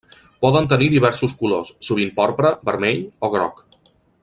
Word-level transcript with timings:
Poden 0.45 0.69
tenir 0.71 0.87
diversos 0.93 1.35
colors, 1.41 1.71
sovint 1.89 2.11
porpra, 2.21 2.53
vermell 2.71 3.05
o 3.29 3.31
groc. 3.39 3.63